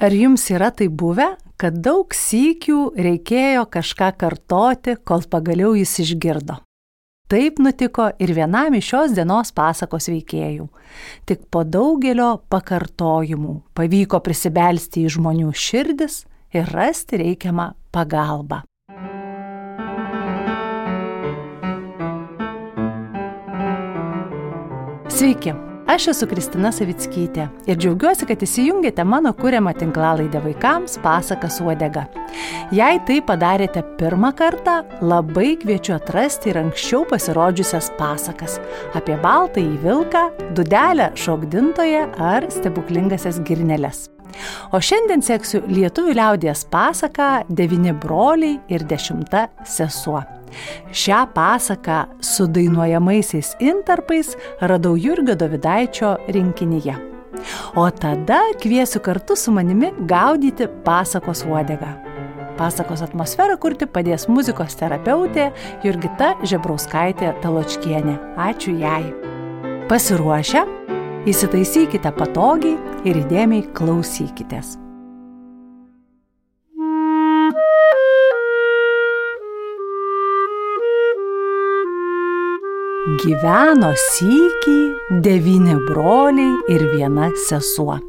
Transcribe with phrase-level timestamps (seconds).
[0.00, 6.58] Ar jums yra tai buvę, kad daug sykių reikėjo kažką kartoti, kol pagaliau jis išgirdo?
[7.32, 10.66] Taip nutiko ir vienam iš šios dienos pasakos veikėjų.
[11.28, 18.62] Tik po daugelio pakartojimų pavyko prisibelsti į žmonių širdis ir rasti reikiamą pagalbą.
[25.12, 25.52] Sveiki,
[25.90, 32.06] aš esu Kristina Savickytė ir džiaugiuosi, kad įsijungėte mano kūriamą tinklalaidę vaikams pasakas uodega.
[32.74, 38.58] Jei tai padarėte pirmą kartą, labai kviečiu atrasti ir anksčiau pasirodžiusias pasakas
[38.98, 40.24] apie baltąjį vilką,
[40.56, 44.06] dudelę šokdintoje ar stebuklingasias girneles.
[44.72, 50.22] O šiandien seksiu lietuvių liaudės pasaką Devini broliai ir dešimta sesuo.
[50.92, 56.96] Šią pasaką su dainuojamaisiais intarpais radau Jurgio Davidaičio rinkinyje.
[57.74, 61.94] O tada kviesiu kartu su manimi gaudyti pasakos uodegą.
[62.58, 65.48] Pasakos atmosferą kurti padės muzikos terapeutė
[65.84, 68.18] Jurgita Žebrauskaitė Taločkienė.
[68.36, 69.02] Ačiū jai.
[69.88, 70.81] Pasiruošę?
[71.22, 72.74] Įsitaisykite patogiai
[73.06, 74.72] ir įdėmiai klausykitės.
[83.22, 84.74] Gyveno sykį
[85.22, 88.00] devyni broliai ir viena sesuo.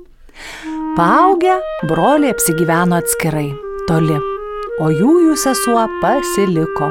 [0.98, 3.52] Paaugę broliai apsigyveno atskirai,
[3.86, 4.18] toli,
[4.82, 6.90] o jų jų sesuo pasiliko.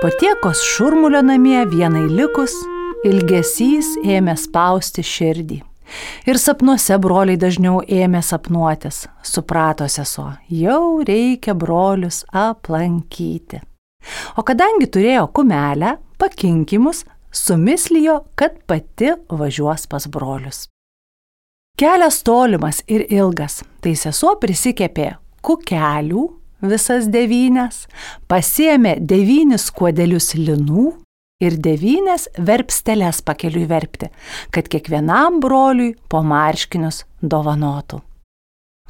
[0.00, 2.56] Po tiekos šurmulio namie vienai likus,
[3.06, 5.62] ilgesys ėmė spausti širdį.
[6.28, 13.62] Ir sapnuose broliai dažniau ėmė sapnuotis, suprato sesuo, jau reikia brolius aplankyti.
[14.36, 20.66] O kadangi turėjo kumelę, pakinkimus, sumislijo, kad pati važiuos pas brolius.
[21.78, 25.12] Kelias tolimas ir ilgas, tai sesuo prisikėpė
[25.46, 26.24] kukelių
[26.68, 27.84] visas devynes,
[28.28, 30.90] pasiemė devynis kuodelius linų
[31.38, 34.08] ir devynes verpsteles pakeliui verpti,
[34.50, 38.00] kad kiekvienam broliui po marškinius dovanotų.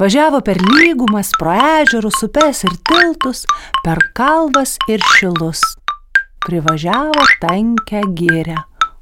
[0.01, 3.45] Važiavo per lygumas, pro ežerus, upes ir tiltus,
[3.85, 5.61] per kalvas ir šilus.
[6.47, 8.57] Privažiavo tankę gėrę,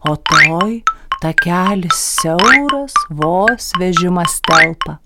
[0.09, 0.81] o toj
[1.23, 4.99] takelis siauras, vos vežimas telpa.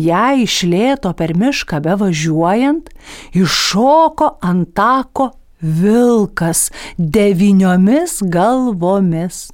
[0.00, 2.88] Jei išlėto per mišką bevažiuojant,
[3.36, 5.28] iššoko ant tako
[5.62, 9.48] vilkas devyniomis galvomis.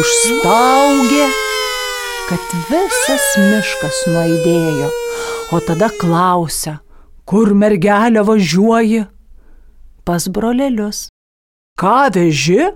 [0.00, 1.28] Užstaugė
[2.30, 4.88] kad visas miškas nuaidėjo,
[5.50, 6.76] o tada klausia,
[7.26, 9.00] kur mergelė važiuoji?
[10.06, 11.08] Pas brolelius.
[11.80, 12.68] Ką veži?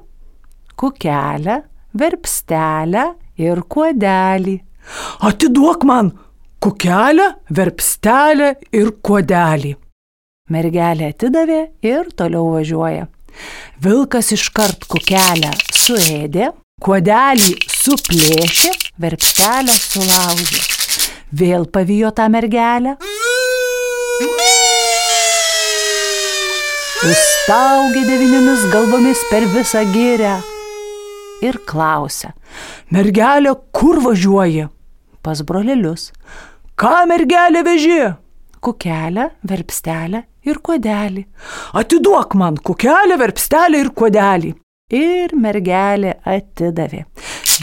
[0.74, 1.60] Kukelę,
[1.94, 3.06] verpstelę
[3.38, 4.56] ir kuodelį.
[5.30, 6.10] Atiduok man
[6.58, 9.76] kukelę, verpstelę ir kuodelį.
[10.52, 13.06] Mergelė atidavė ir toliau važiuoja.
[13.80, 16.50] Vilkas iškart kukelę suėdė,
[16.84, 20.58] kuodelį suplėšė, verpstelę sulaužė.
[21.32, 22.92] Vėl pavijo tą mergelę.
[27.08, 30.34] Užstaugė devyniomis galvomis per visą gėrę
[31.40, 32.34] ir klausia,
[32.92, 34.68] mergelė, kur važiuoji?
[35.24, 36.10] Pas brolelius.
[36.76, 38.02] Ką mergelė veži?
[38.64, 41.24] Kukelę, verpstelę ir kuodelį.
[41.76, 44.54] Atiduok man kukelę, verpstelę ir kuodelį.
[44.94, 47.04] Ir mergelė atidavė.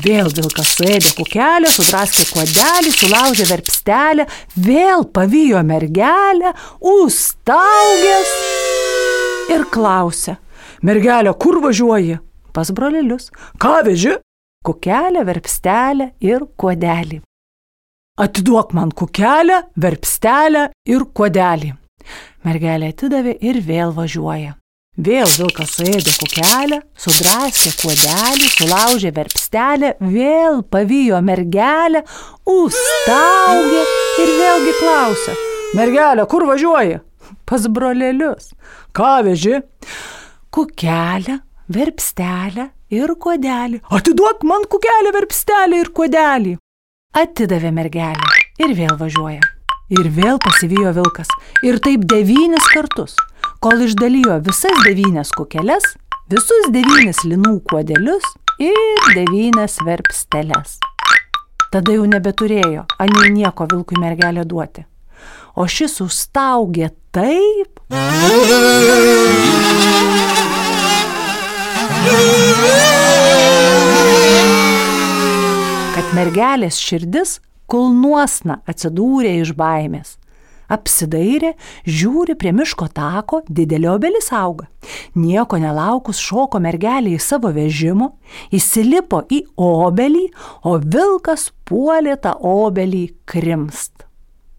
[0.01, 4.25] Vėl vilkas suėdė kukelę, sudraskė kuodelį, sulaužė verpstelę,
[4.55, 8.31] vėl pavijo mergelę, užstaugęs
[9.53, 10.37] ir klausė.
[10.81, 12.19] Mergelė, kur važiuoji?
[12.53, 13.29] Pas brolelius.
[13.61, 14.17] Ką veži?
[14.65, 17.21] Kukelę, verpstelę ir kuodelį.
[18.21, 21.71] Atiduok man kukelę, verpstelę ir kuodelį.
[22.45, 24.51] Mergelė atidavė ir vėl važiuoja.
[25.01, 32.03] Vėl vilkas suėdė kukelę, sudraskė kuodelį, sulaužė verpstelę, vėl pavijo mergelę,
[32.45, 33.83] užstaugė
[34.21, 35.37] ir vėlgi klausė.
[35.79, 37.01] Mergelė, kur važiuoji?
[37.49, 38.51] Pas brolelius.
[38.93, 39.63] Ką veži?
[40.53, 41.41] Kukelę,
[41.73, 43.81] verpstelę ir kuodelį.
[43.89, 46.59] Atiduok man kukelę, verpstelę ir kuodelį.
[47.11, 48.27] Atidavė mergelę
[48.63, 49.43] ir vėl važiuoja.
[49.91, 51.27] Ir vėl pasivijo vilkas.
[51.67, 53.17] Ir taip devynis kartus
[53.59, 55.89] kol išdalijo visas devynes kukeles,
[56.31, 58.23] visus devynis linų kuodelius
[58.63, 60.77] ir devynes verpsteles.
[61.75, 64.87] Tada jau nebeturėjo, anei nieko vilkui mergelė duoti.
[65.59, 67.83] O šis užstaugė taip.
[76.15, 77.37] Mergelės širdis
[77.71, 80.17] kulnuosna atsidūrė iš baimės.
[80.71, 81.51] Apsidairė,
[81.83, 84.69] žiūri prie miško tako, didelė obelis auga.
[85.19, 88.07] Nieko nelaukus šoko mergelė į savo vežimą,
[88.55, 90.29] įsilipo į obelį,
[90.63, 94.05] o vilkas puolė tą obelį krimst.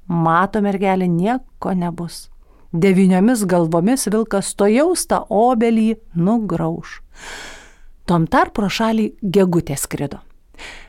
[0.09, 2.27] Mato mergelė nieko nebus.
[2.73, 7.01] Devyniomis galvomis vilkas to jaustą obelį nugrauž.
[8.09, 10.21] Tom tarp pro šalį gegutė skrido.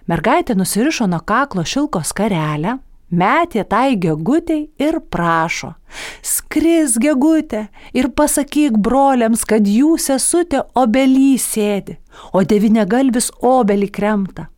[0.08, 2.76] Mergaitė nusirišo nuo kaklo šilko skarelę,
[3.14, 5.74] metė tai gegutei ir prašo.
[6.26, 11.98] Skris gegutė ir pasakyk broliams, kad jų sesutė obelį sėdi,
[12.36, 14.50] o devynegalvis obelį kremta.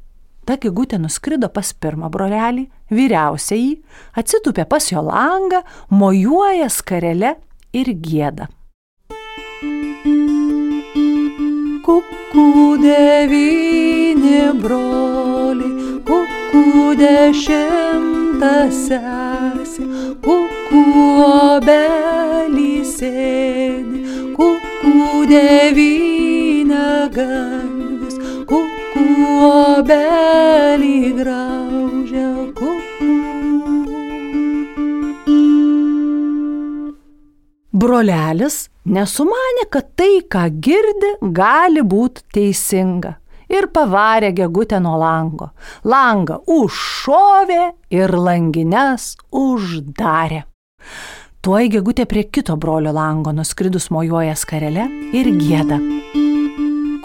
[0.45, 3.79] Ta gegutė nuskrido pas pirmą brolelį, vyriausiai,
[4.17, 7.35] atsitupė pas jo langą, mojuoja skarelę
[7.73, 8.49] ir gėda.
[12.35, 15.69] Kukų devyni broliai,
[16.03, 16.63] kukų
[16.99, 19.85] dešimtas sesė,
[20.25, 20.81] kukų
[21.27, 24.03] obelį sėdi,
[24.35, 28.19] kukų devynia galvis,
[28.51, 29.07] kukų
[29.53, 32.64] obelį graužia, kukų.
[37.75, 43.17] Brolelis nesumanė, kad tai, ką girdi, gali būti teisinga.
[43.51, 45.49] Ir pavarė gegutę nuo lango.
[45.83, 50.45] Langą užšovė ir langines uždarė.
[51.43, 55.77] Tuoj gegutė prie kito brolio lango nuskridus mojuoja skarelę ir gėda.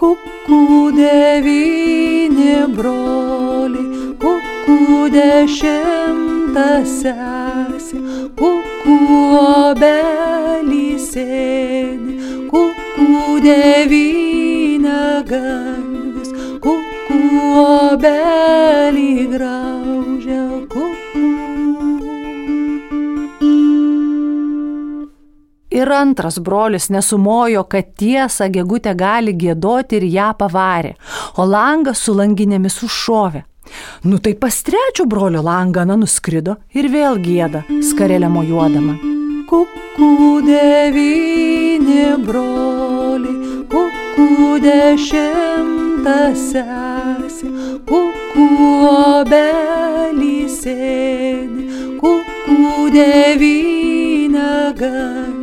[0.01, 0.63] Kukų
[0.97, 8.05] devyni broliai, kukų dešimtas sesė,
[8.39, 12.15] kukų obelį sėdi,
[12.51, 16.31] kukų devynia galvis,
[16.65, 17.21] kukų
[17.65, 21.27] obelį graužia, kukų.
[25.71, 30.97] Ir antras brolis nesumojo, kad tiesą gegutė gali gėdoti ir ją pavarė,
[31.39, 33.50] o langas su langinėmis užšovė.
[34.05, 38.97] Nu tai pas trečio brolio langą nuskrido ir vėl gėda, skarelę mojuodama.
[39.51, 47.51] Kukų devyni broliai, kukų dešimtas sesė,
[47.91, 48.47] kukų
[48.93, 51.67] obelį sėdi,
[52.01, 55.40] kukų devynia galvis,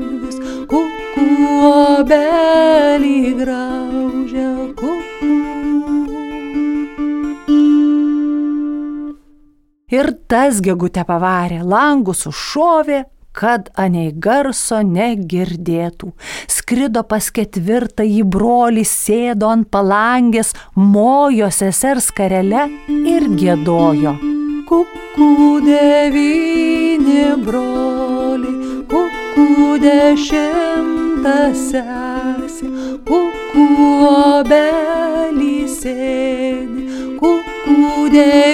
[10.48, 13.02] Tas gegutę pavarė, langus užšovė,
[13.36, 16.14] kad anei garso negirdėtų.
[16.48, 24.16] Skrido pas ketvirtą į brolį, sėdo ant palangės, mojo sesers karelę ir gėdojo.
[24.72, 25.28] Kukų
[25.68, 28.56] devyni broliai,
[28.94, 32.72] kukų dešimtas sesė,
[33.12, 33.68] kukų
[34.16, 36.88] obelį sėdi,
[37.20, 38.47] kukų devynia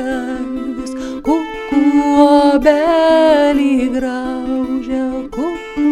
[0.00, 0.94] galvis,
[1.26, 1.82] kukų
[2.24, 5.04] obelį graužia,
[5.34, 5.88] kukų.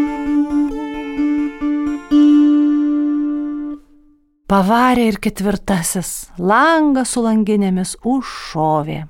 [4.48, 9.02] Pavarė ir ketvirtasis, langą su langinėmis užšovė.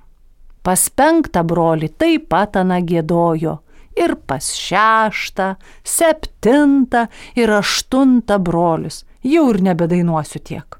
[0.66, 3.60] Pas penktą brolį taip pat ana gėdojo
[3.98, 5.52] ir pas šeštą,
[5.86, 7.06] septintą
[7.38, 10.77] ir aštuntą brolius, jau ir nebedainuosiu tiek.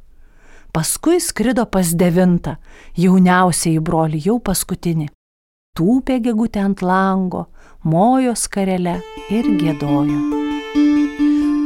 [0.79, 2.53] Paskui skrido pas devintą,
[2.95, 5.09] jauniausiai brolį, jau paskutinį.
[5.75, 7.41] Tūpė gegutė ant lango,
[7.83, 8.93] mojo skarelę
[9.35, 10.21] ir gėdojo.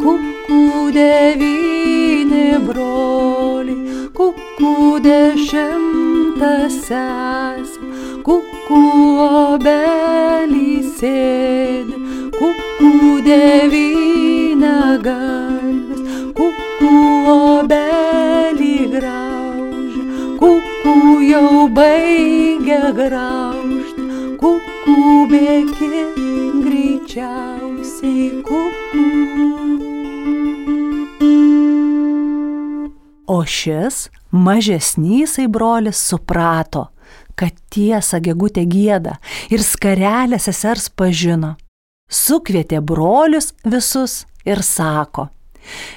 [0.00, 0.62] Kukų
[0.96, 4.72] devyni broliai, kukų
[5.04, 7.90] dešimtas sesė,
[8.24, 8.80] kukų
[9.28, 12.00] obelį sėdi,
[12.40, 15.61] kukų devynia galvis, kukų
[17.32, 20.04] obelį graužia,
[20.40, 20.96] kukų
[21.28, 24.06] jau baigia graužti,
[24.42, 26.04] kukų bėgi
[26.66, 29.08] greičiausiai kukų.
[33.32, 36.88] O šis mažesnysai brolis suprato,
[37.38, 39.16] kad tiesą gegutė gėda
[39.52, 41.54] ir skarelę sesers pažino.
[42.12, 45.30] Sukvietė brolius visus ir sako,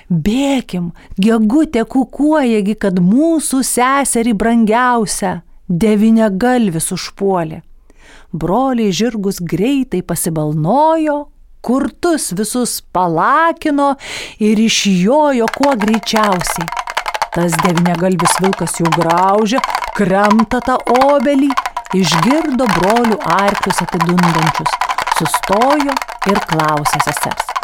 [0.10, 0.92] bėkim,
[1.22, 7.62] gegutė kukuojagi, kad mūsų seserį brangiausia devinė galvis užpuolė.
[8.36, 11.30] Broliai žirgus greitai pasibalnojo,
[11.66, 13.94] kurtus visus palakino
[14.44, 16.68] ir išjojo kuo greičiausiai.
[17.36, 19.60] Tas devynegalvis vilkas jau graužė,
[19.98, 21.50] kremta tą obelį,
[22.00, 24.80] išgirdo brolių arklius atidundančius,
[25.20, 26.00] sustojo
[26.32, 27.55] ir klausė sesers.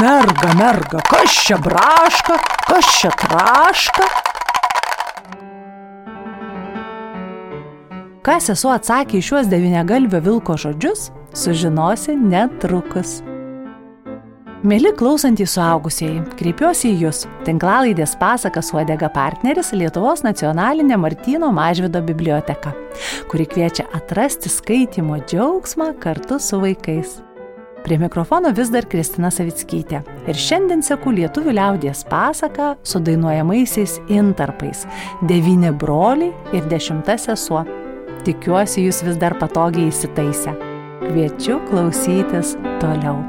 [0.00, 2.34] Merga, merga, kas čia braška,
[2.66, 4.06] kas čia traška?
[8.26, 13.20] Ką sesuo atsakė į šiuos devynegalvio vilko žodžius, sužinosi netrukus.
[14.66, 22.74] Mėly klausantys suaugusieji, kreipiuosi į Jūs, tinklalaidės pasakas Uodega partneris Lietuvos nacionalinė Martino Mažvido biblioteka,
[23.30, 27.20] kuri kviečia atrasti skaitimo džiaugsmą kartu su vaikais.
[27.84, 34.86] Prie mikrofono vis dar Kristina Savickytė ir šiandien seku lietuvių liaudies pasaką su dainuojamaisiais intarpais-
[35.28, 37.66] devyni broliai ir dešimta sesuo.
[38.24, 40.56] Tikiuosi, Jūs vis dar patogiai įsitaisę.
[41.02, 43.20] Kviečiu klausytis toliau.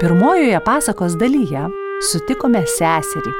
[0.00, 1.70] Pirmojoje pasakos dalyje
[2.02, 3.32] sutikome seserį,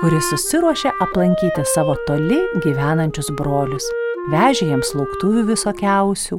[0.00, 4.07] kuri susiruošė aplankyti savo toli gyvenančius brolius.
[4.28, 6.36] Vežė jiems lauktuvių visokiausių,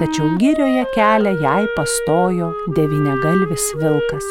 [0.00, 4.26] tačiau gyrioje kelią jai pastojo devynegalvis vilkas.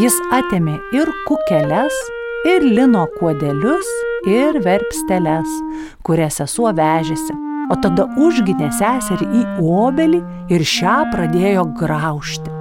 [0.00, 1.98] Jis atėmė ir kukeles,
[2.48, 3.90] ir lino kuodelius,
[4.30, 5.52] ir verpsteles,
[6.06, 7.36] kurias sesuo vežėsi,
[7.70, 10.22] o tada užginė seserį į obelį
[10.54, 12.56] ir šią pradėjo graužti.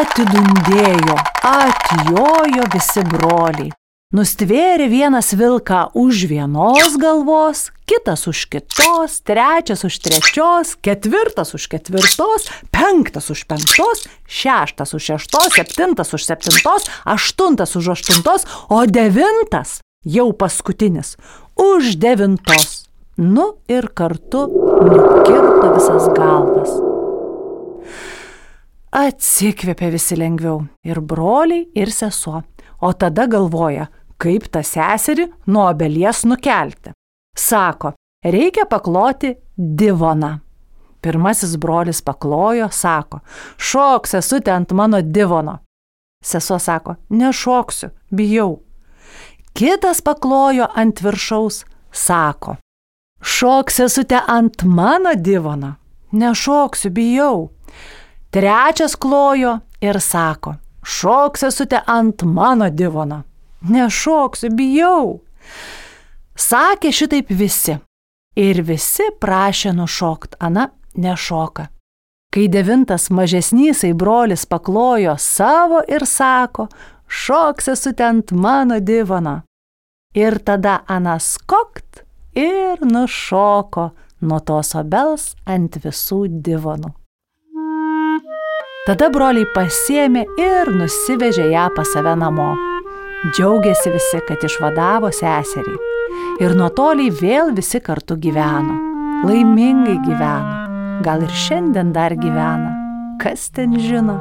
[0.00, 1.16] Atidundėjo,
[1.46, 3.70] atjojo visi broliai.
[4.10, 12.48] Nustvėrė vienas vilką už vienos galvos, kitas už kitos, trečias už trečios, ketvirtas už ketvirtos,
[12.74, 20.32] penktas už penktos, šeštas už šeštos, septintas už septintos, aštuntas už aštuntos, o devintas, jau
[20.34, 21.14] paskutinis,
[21.54, 22.90] už devintos.
[23.14, 24.48] Nu ir kartu
[24.90, 26.59] nukirto visas galvas.
[28.90, 32.40] Atsikvėpė visi lengviau ir broliai, ir sesuo,
[32.82, 33.86] o tada galvoja,
[34.18, 36.90] kaip tą seserį nuo obelies nukelti.
[37.38, 37.92] Sako,
[38.26, 40.40] reikia pakloti divoną.
[41.00, 43.20] Pirmasis brolis paklojo, sako,
[43.56, 45.60] šoks esu ten ant mano divono.
[46.24, 48.58] Sesuo sako, nešoksiu, bijau.
[49.54, 52.56] Kitas paklojo ant viršaus, sako,
[53.22, 55.76] šoks esu te ant mano divono.
[56.12, 57.48] Nešoksiu, bijau.
[58.30, 63.22] Trečias klojo ir sako, šoks esu te ant mano divono.
[63.60, 65.20] Nešoksiu, bijau.
[66.38, 67.74] Sakė šitaip visi.
[68.38, 71.66] Ir visi prašė nušokt, Ana nešoka.
[72.30, 76.68] Kai devintas mažesnysai brolis paklojo savo ir sako,
[77.08, 79.40] šoks esu ten ant mano divono.
[80.14, 86.99] Ir tada Ana skokt ir nušoko nuo tos obels ant visų divonų.
[88.90, 92.48] Tada broliai pasėmė ir nusivežė ją pas save namo.
[93.36, 95.74] Džiaugiasi visi, kad išvadavo seserį.
[96.42, 98.74] Ir nuo toliai vėl visi kartu gyveno.
[99.28, 100.56] Laimingai gyveno.
[101.06, 102.72] Gal ir šiandien dar gyvena.
[103.22, 104.16] Kas ten žino?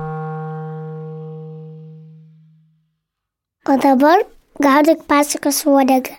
[3.66, 4.22] O dabar
[4.62, 6.14] gaudyk pasakas uodegą.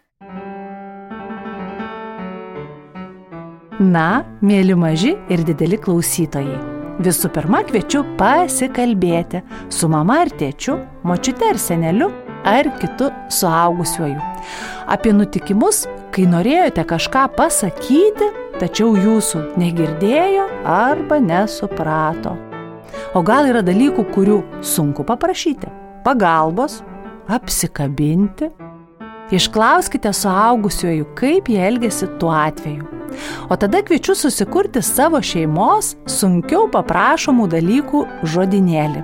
[3.78, 6.69] Na, mėly maži ir dideli klausytojai.
[7.00, 9.40] Visų pirma, kviečiu pasikalbėti
[9.72, 10.74] su mama ar tėčiu,
[11.08, 12.10] močiute ar seneliu
[12.44, 14.20] ar kitu suaugusiuoju.
[14.90, 18.28] Apie nutikimus, kai norėjote kažką pasakyti,
[18.60, 22.36] tačiau jūsų negirdėjo arba nesuprato.
[23.16, 25.72] O gal yra dalykų, kurių sunku paprašyti?
[26.04, 26.82] Pagalbos,
[27.32, 28.50] apsikabinti.
[29.30, 33.00] Išklauskite suaugusiuoju, kaip jie elgesi tuo atveju.
[33.50, 39.02] O tada kviečiu susikurti savo šeimos sunkiau paprašomų dalykų žodinėlį.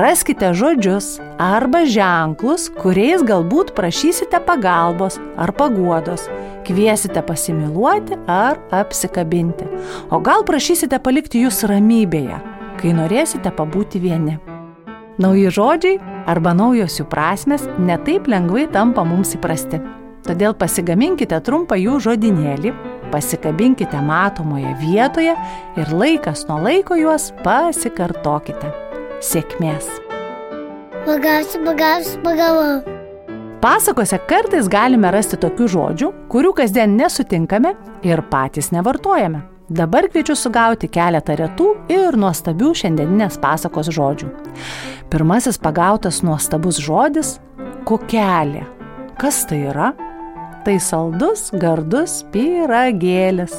[0.00, 6.28] Raskite žodžius arba ženklus, kuriais galbūt prašysite pagalbos ar paguodos,
[6.66, 9.66] kviesite pasimiluoti ar apsikabinti.
[10.10, 12.38] O gal prašysite palikti jūs ramybėje,
[12.80, 14.38] kai norėsite pabūti vieni.
[15.18, 15.98] Nauji žodžiai
[16.30, 19.80] arba naujos jų prasmes netaip lengvai tampa mums įprasti.
[20.26, 22.74] Todėl pasigaminkite trumpą jų žodinėlį,
[23.10, 25.34] pasikabinkite matomoje vietoje
[25.80, 28.70] ir laikas nuo laiko juos pasikartokite.
[29.24, 29.88] Sėkmės.
[31.08, 32.98] Pagausiu, pagausiu, pagavau.
[33.60, 37.74] Pasakose kartais galime rasti tokių žodžių, kurių kasdien nesutinkame
[38.08, 39.42] ir patys nevartojame.
[39.70, 44.26] Dabar kviečiu sugauti keletą retų ir nuostabių šiandieninės pasakos žodžių.
[45.12, 47.36] Pirmasis pagautas nuostabus žodis-
[47.88, 48.64] kokelė.
[49.14, 49.92] Kas tai yra?
[50.64, 53.54] Tai saldus, gardus pyragėlis.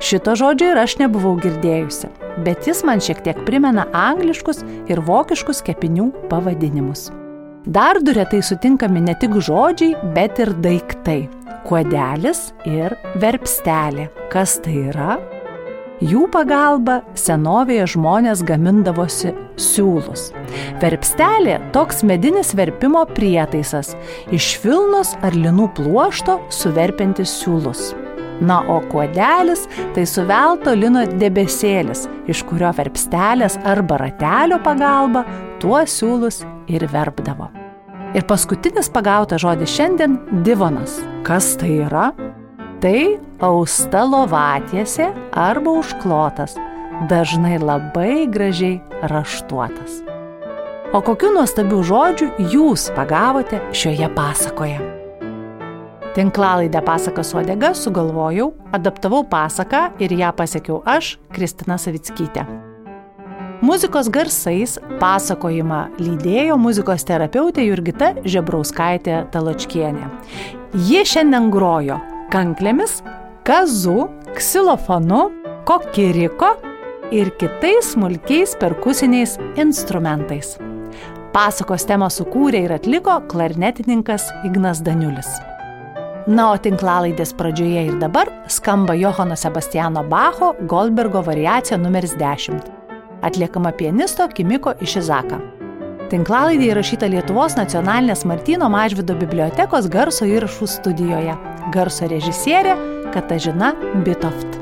[0.00, 2.08] Šito žodžio ir aš nebuvau girdėjusi,
[2.42, 7.10] bet jis man šiek tiek primena angliškus ir vokiškus kepinių pavadinimus.
[7.66, 11.28] Dar du retai sutinkami ne tik žodžiai, bet ir daiktai-
[11.68, 14.08] kuodelis ir verpstelė.
[14.30, 15.39] Kas tai yra?
[16.00, 20.30] Jų pagalba senovėje žmonės gamindavosi siūlus.
[20.80, 23.92] Verpstelė- toks medinis verpimo prietaisas-
[24.38, 27.92] iš vilnos ar linų pluošto suverpintis siūlus.
[28.40, 35.26] Na, o kuodelis- tai suvelto lino debesėlis, iš kurio verpstelės arba ratelio pagalba
[35.58, 37.50] tuos siūlus ir verpdavo.
[38.14, 41.04] Ir paskutinis pagautas žodis šiandien- divonas.
[41.22, 42.29] Kas tai yra?
[42.80, 46.54] Tai austa lovatiesė arba užklotas,
[47.10, 49.98] dažnai labai gražiai raštuotas.
[50.96, 54.78] O kokiu nuostabiu žodžiu jūs pagavote šioje pasakoje?
[56.16, 62.46] Tinklalaidę pasaką suodega sugalvojau, adaptavau pasaką ir ją pasiekiau aš, Kristina Savickytė.
[63.60, 70.08] Muzikos garsais pasakojimą lydėjo muzikos terapeutė Jurgita Žebrauskaitė Taločkienė.
[70.88, 73.00] Ji šiandien grojo kanklėmis,
[73.46, 75.28] kazu, ksilofonu,
[75.68, 76.54] kokiriko
[77.14, 80.56] ir kitais smulkiais perkusiniais instrumentais.
[81.34, 85.30] Pasakos temą sukūrė ir atliko klarnetininkas Ignas Daniulis.
[86.30, 92.60] Na, o tinklalaidės pradžioje ir dabar skamba Johano Sebastiano Bacho Goldbergo variacija numeris 10,
[93.26, 95.59] atliekama pianisto Kimiko Išizaka.
[96.10, 101.36] Tinklalaidė įrašyta Lietuvos nacionalinės Martino Mažvido bibliotekos garso įrašų studijoje.
[101.70, 102.74] Garso režisierė
[103.14, 103.70] Katažina
[104.02, 104.58] Bitoft.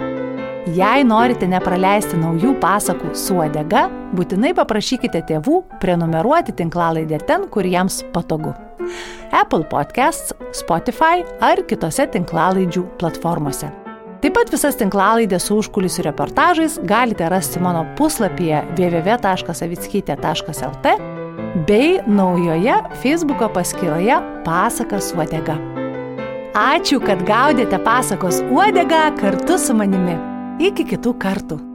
[0.76, 8.04] Jei norite nepraleisti naujų pasakų su odega, būtinai paprašykite tėvų prenumeruoti tinklalaidę ten, kur jiems
[8.12, 8.52] patogu.
[9.32, 13.72] Apple Podcasts, Spotify ar kitose tinklalaidžių platformose.
[14.20, 21.17] Taip pat visas tinklalaidės su užkulisių reportažais galite rasti mano puslapyje www.savickytė.lt
[21.66, 25.58] bei naujoje Facebook paskyroje Pasakas uodega.
[26.58, 30.16] Ačiū, kad gaudėte pasakos uodegą kartu su manimi.
[30.58, 31.67] Iki kitų kartų.